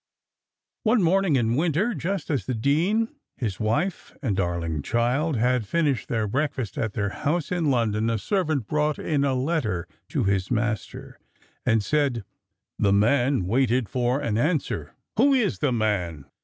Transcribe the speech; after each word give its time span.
One 0.81 1.03
morning 1.03 1.35
in 1.35 1.55
winter, 1.55 1.93
just 1.93 2.31
as 2.31 2.47
the 2.47 2.55
dean, 2.55 3.09
his 3.37 3.59
wife, 3.59 4.17
and 4.23 4.35
darling 4.35 4.81
child, 4.81 5.35
had 5.35 5.67
finished 5.67 6.07
their 6.07 6.25
breakfast 6.25 6.75
at 6.75 6.93
their 6.93 7.09
house 7.09 7.51
in 7.51 7.69
London, 7.69 8.09
a 8.09 8.17
servant 8.17 8.65
brought 8.67 8.97
in 8.97 9.23
a 9.23 9.35
letter 9.35 9.87
to 10.09 10.23
his 10.23 10.49
master, 10.49 11.19
and 11.67 11.83
said 11.83 12.23
"the 12.79 12.91
man 12.91 13.45
waited 13.45 13.87
for 13.87 14.19
an 14.19 14.39
answer." 14.39 14.95
"Who 15.17 15.33
is 15.35 15.59
the 15.59 15.71
man?" 15.71 16.25